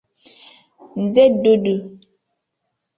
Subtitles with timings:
[1.03, 1.75] Nze Dudu.